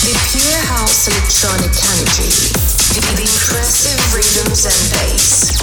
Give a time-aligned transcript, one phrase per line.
[0.00, 5.60] The pure house electronic energy the impressive rhythms and bass.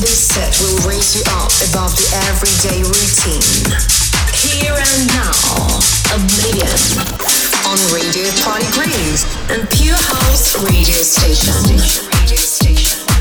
[0.00, 3.68] This set will raise you up above the everyday routine.
[4.32, 5.36] Here and now,
[6.16, 6.72] Oblivion
[7.68, 11.52] on Radio Party Groove and Pure House Radio Station.
[11.68, 13.13] Radio Station.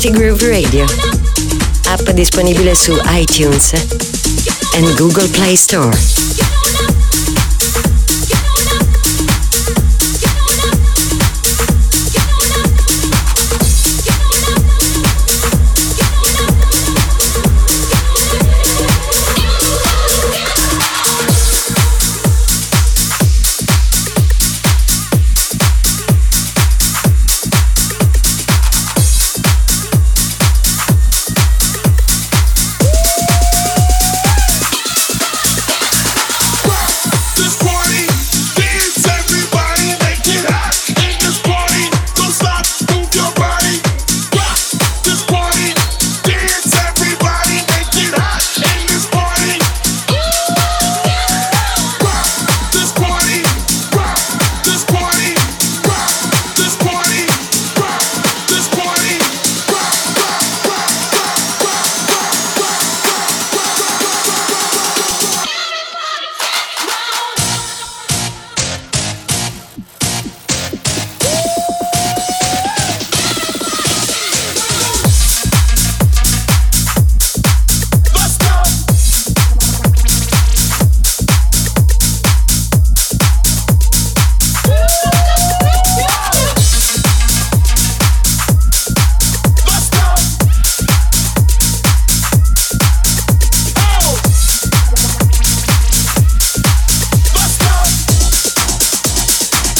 [0.00, 0.84] Party Groove Radio.
[1.88, 6.27] App disponibile su iTunes e Google Play Store.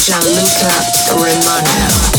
[0.09, 0.67] Gianluca
[1.13, 2.18] Romano.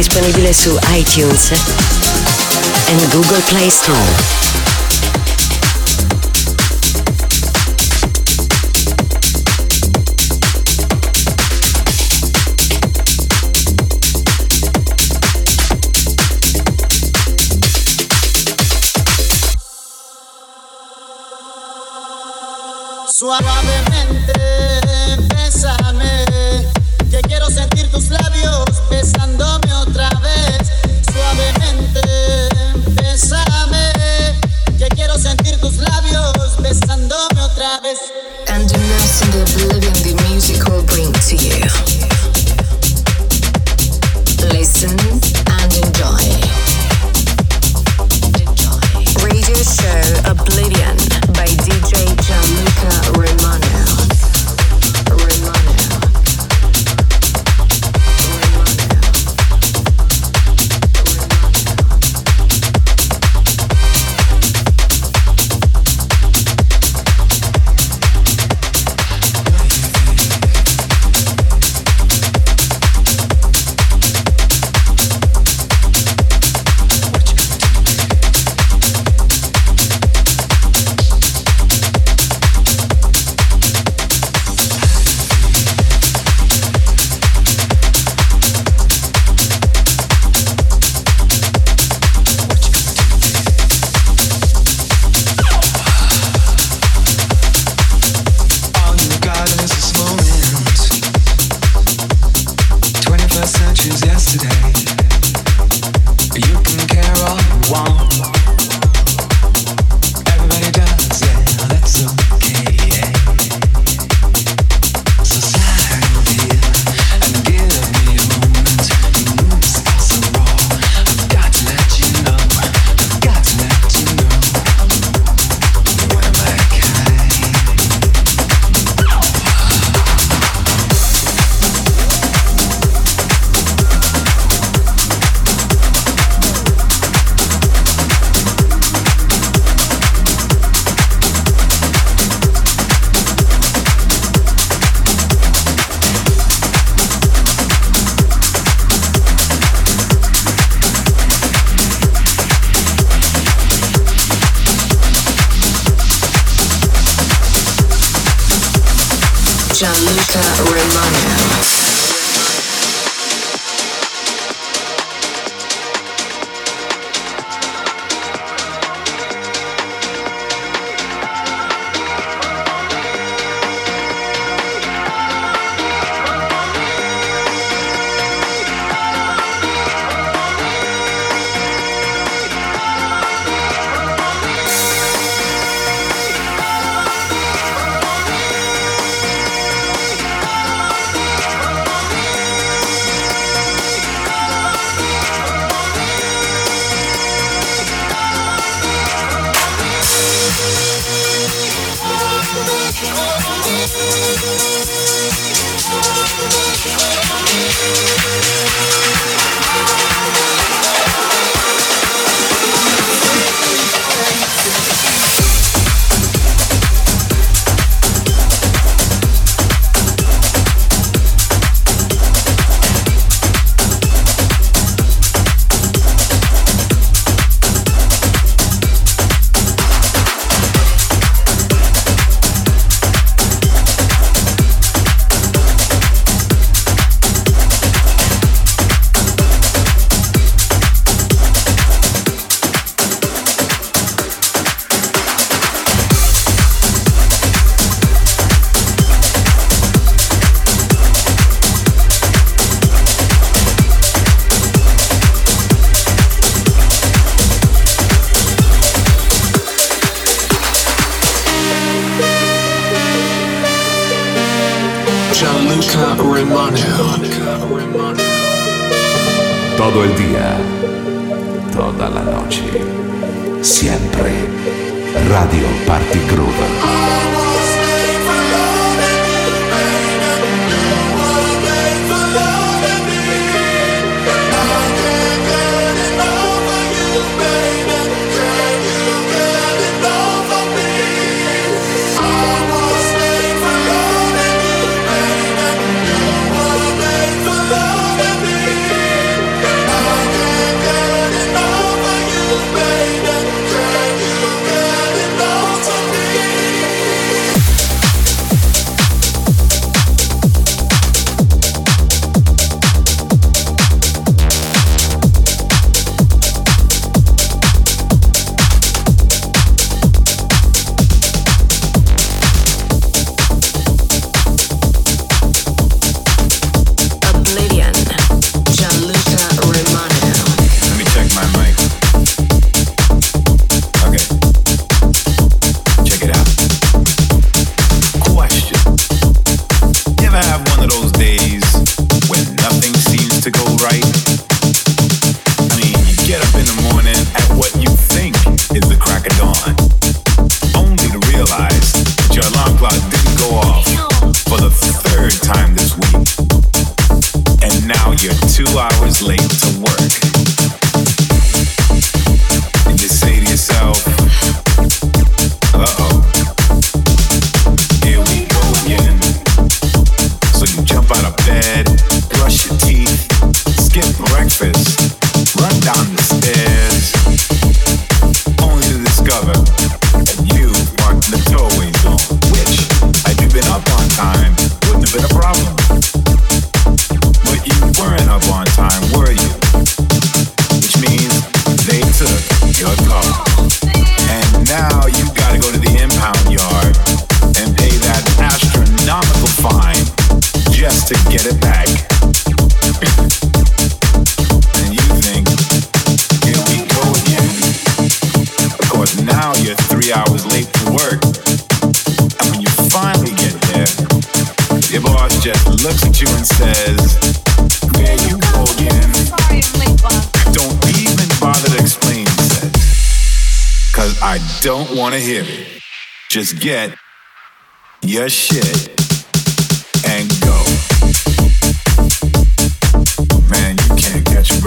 [0.00, 3.98] disponibile su iTunes e Google Play Store.
[23.06, 23.89] Suavemente,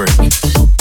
[0.06, 0.73] break.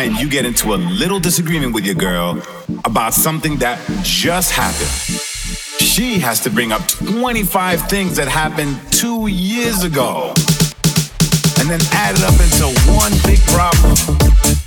[0.00, 2.40] Time you get into a little disagreement with your girl
[2.84, 5.20] about something that just happened,
[5.78, 10.32] she has to bring up 25 things that happened two years ago
[11.58, 13.94] and then add it up into one big problem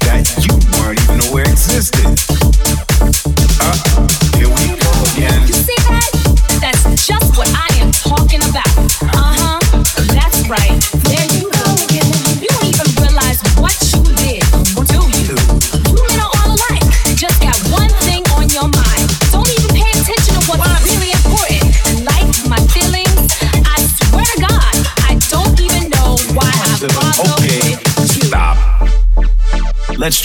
[0.06, 2.33] that you weren't even aware existed.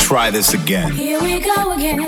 [0.08, 0.90] Try this again.
[0.92, 2.00] Here we go again,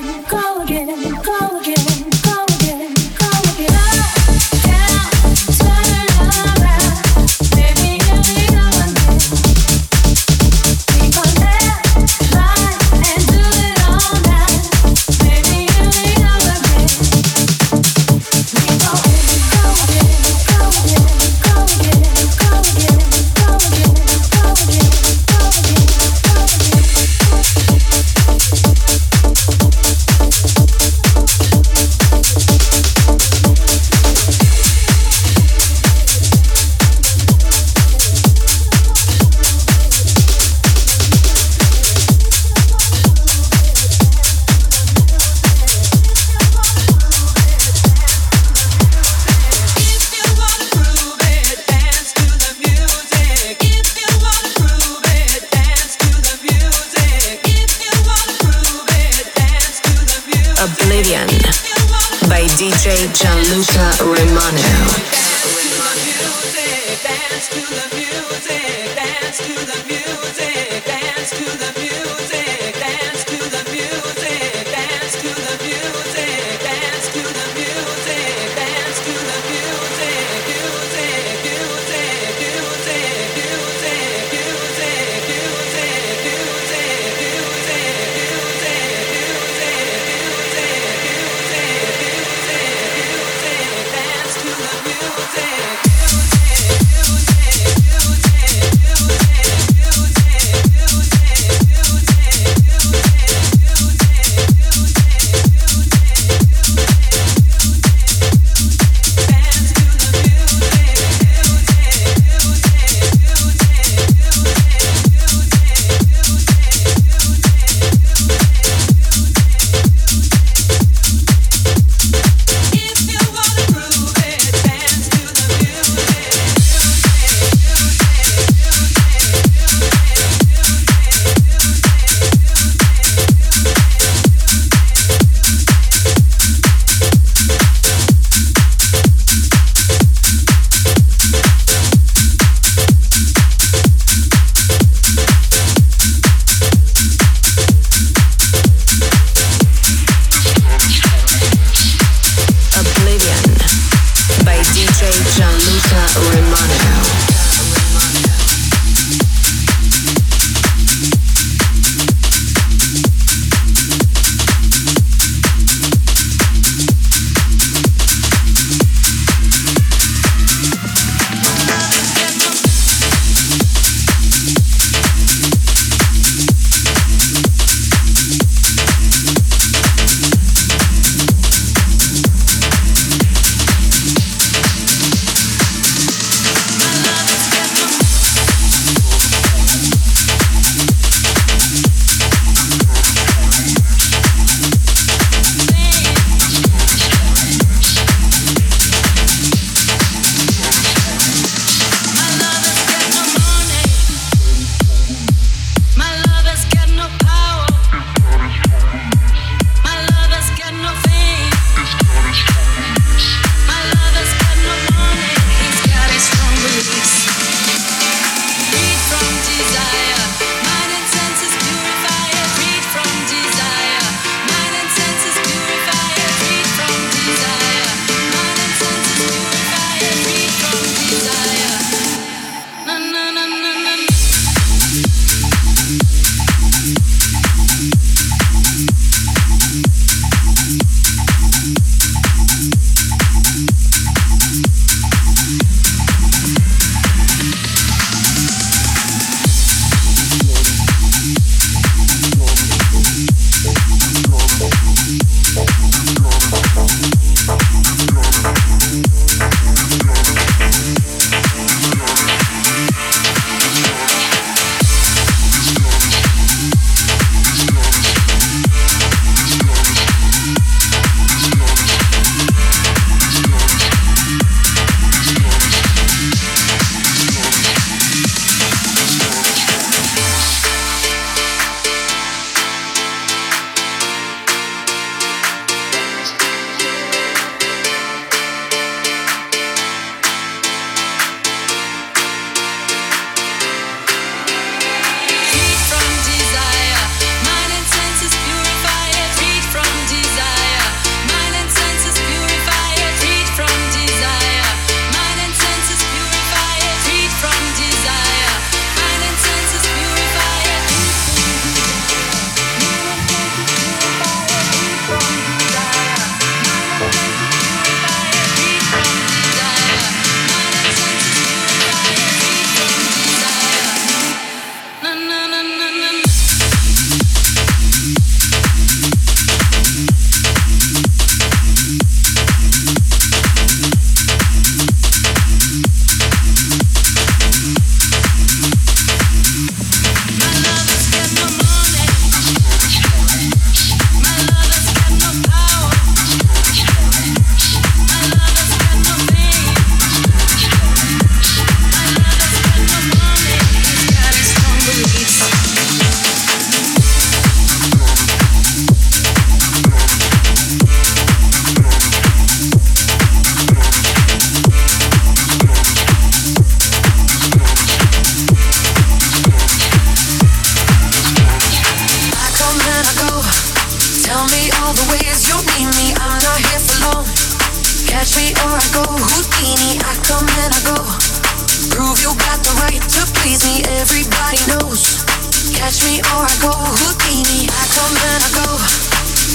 [385.91, 388.79] Catch me or I go Houdini, I come and I go.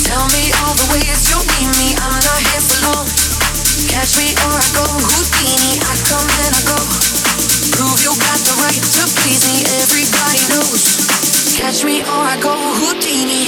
[0.04, 3.08] Tell me all the ways you need me, I'm not here for long.
[3.88, 6.80] Catch me or I go Houdini, I come and I go.
[7.80, 11.56] Prove you got the right to please me, everybody knows.
[11.56, 12.52] Catch me or I go
[12.84, 13.48] Houdini.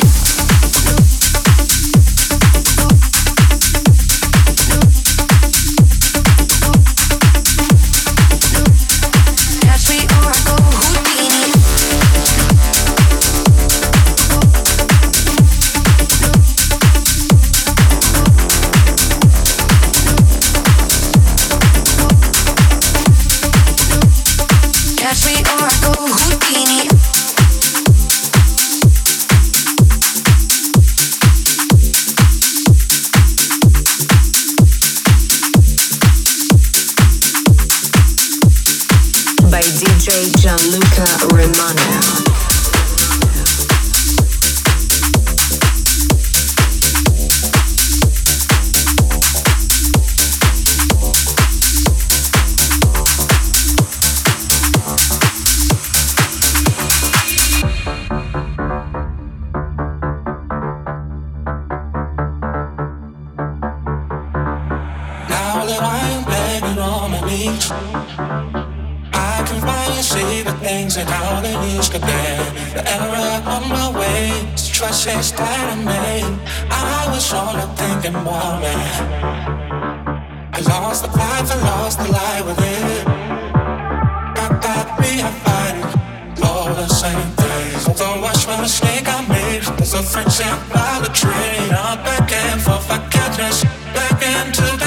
[94.51, 94.86] Gianluca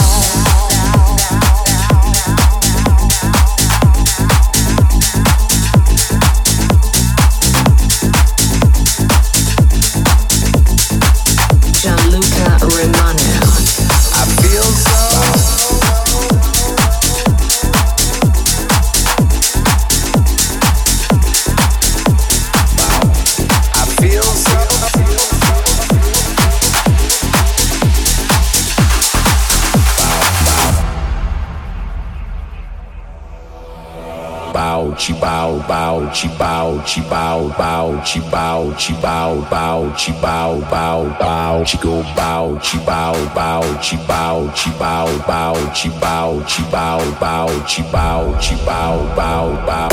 [35.71, 41.63] Bao chi bao chi bao bao chi bao chi bao bao chi bao bao bao
[41.65, 47.01] chi go bao chi bao bao chi bao chi bao bao chi bao chi bao
[47.21, 49.89] bao chi bao chi bao bao bao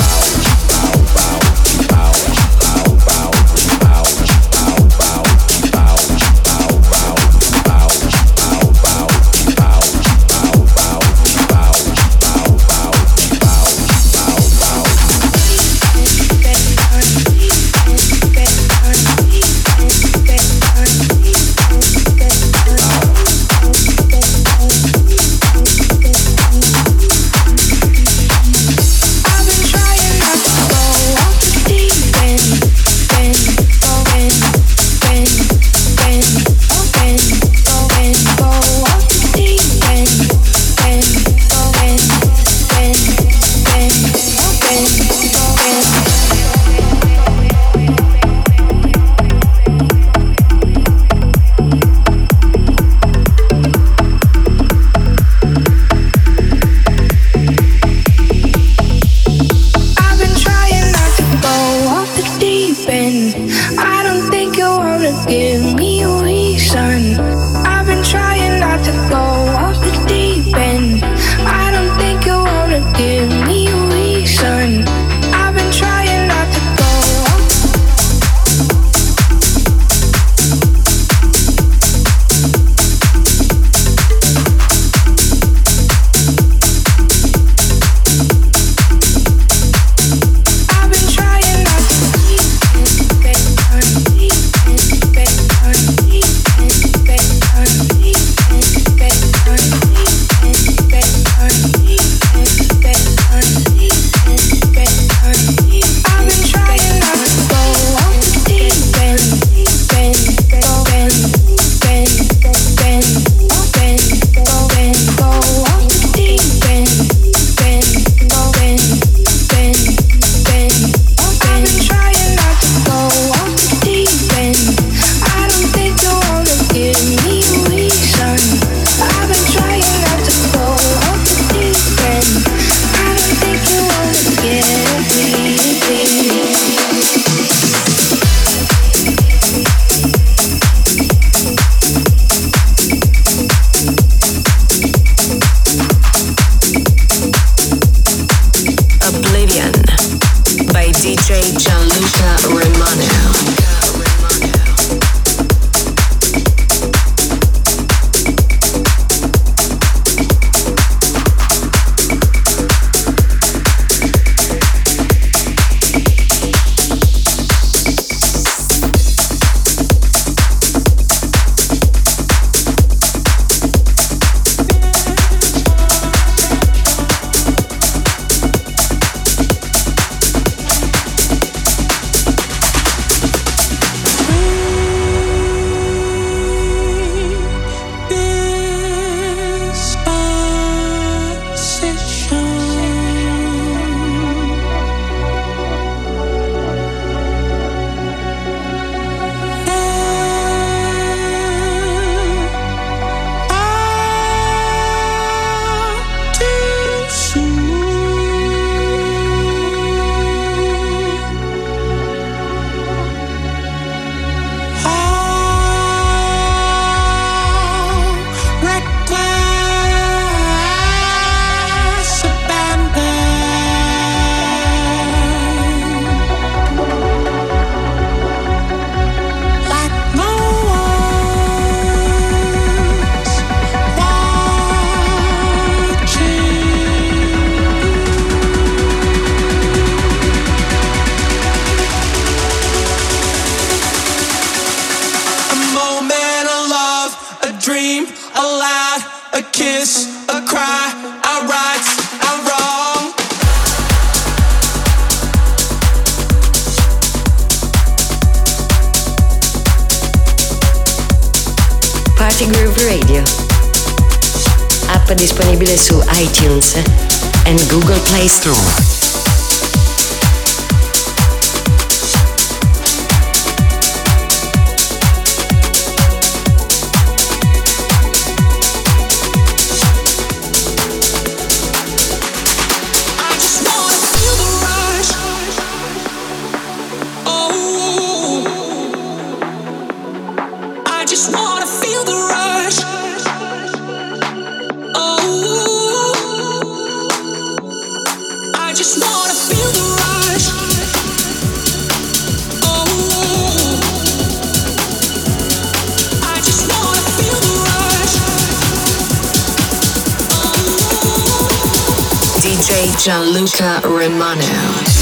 [313.09, 314.98] Gianluca Romano.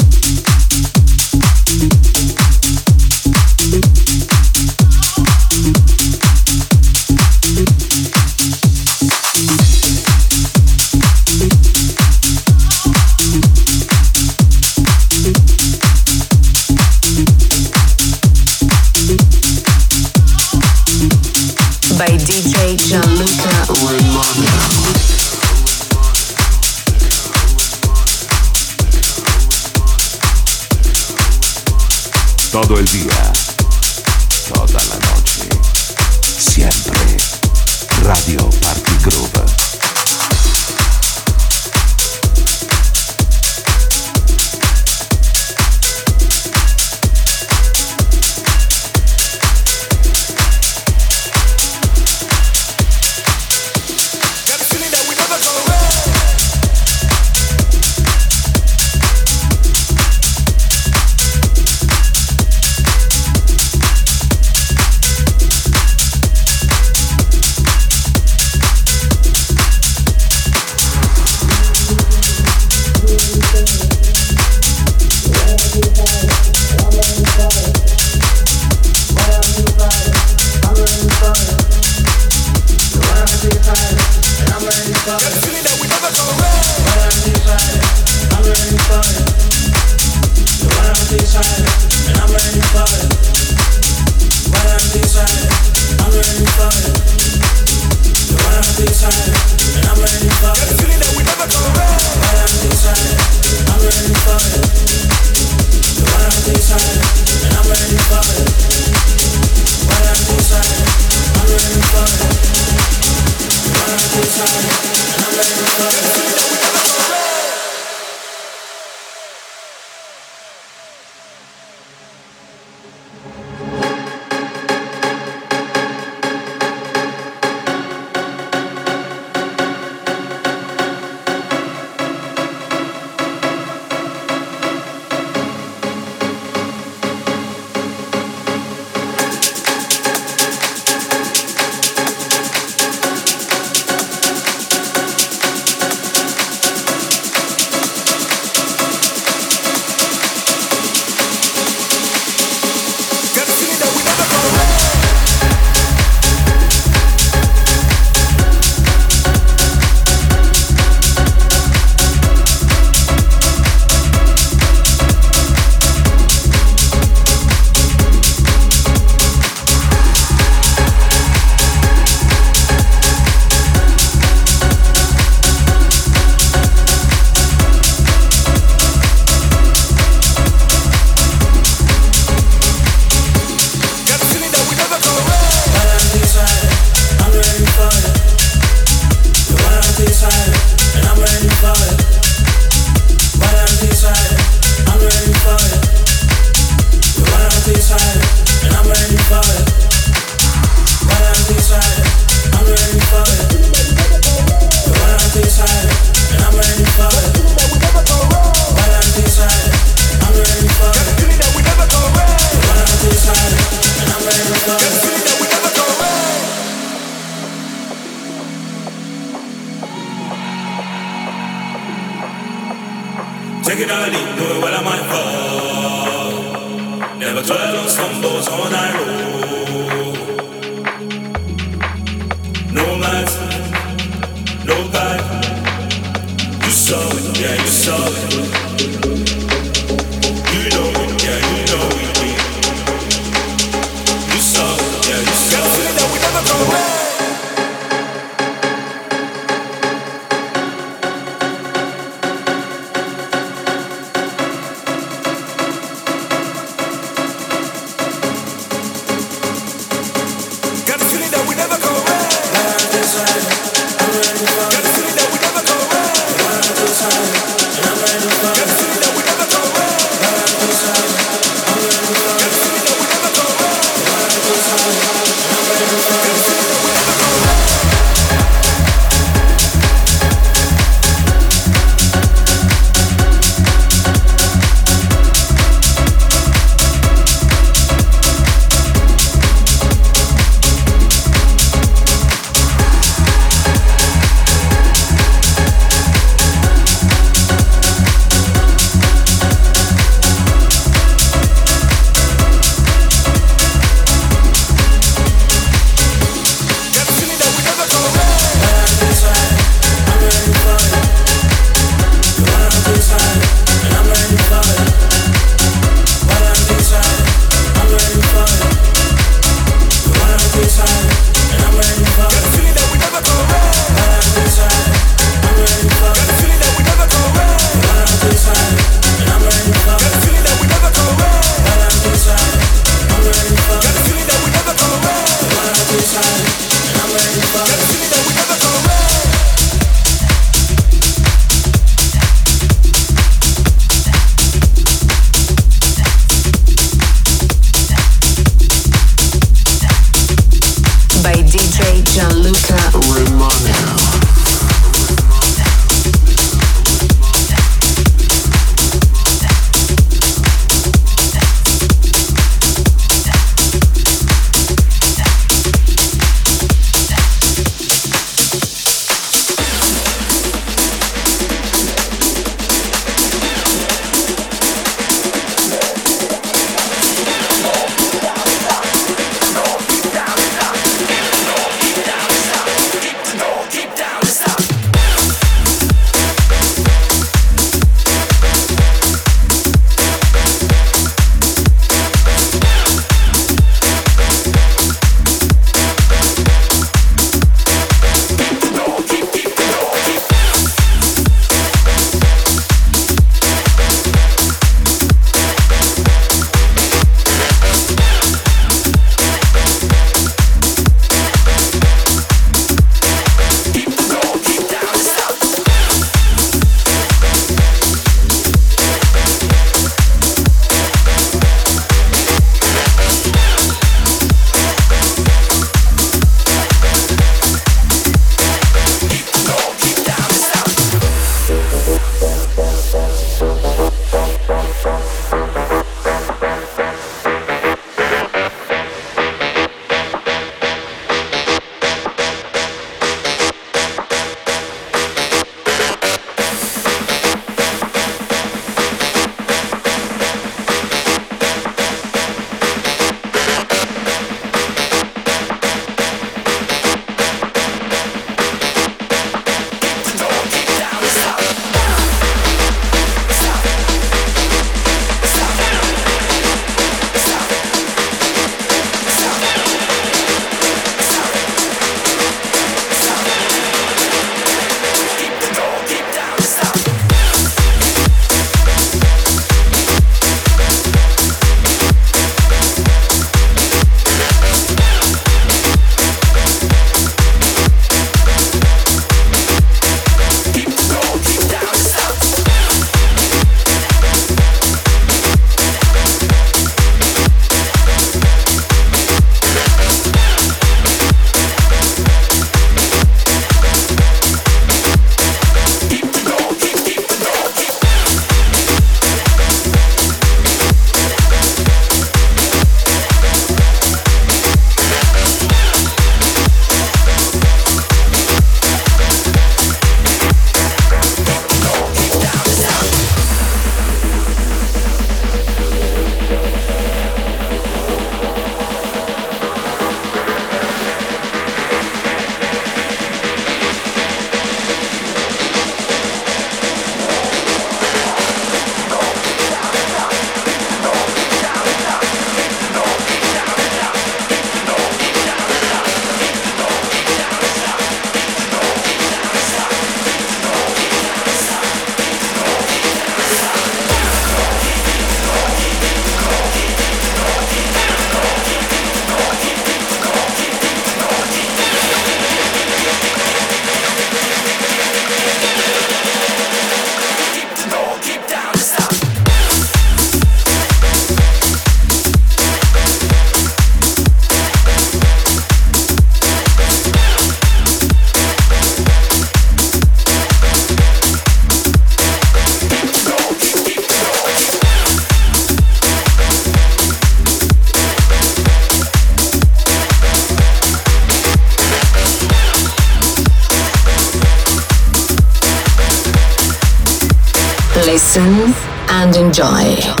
[599.43, 600.00] And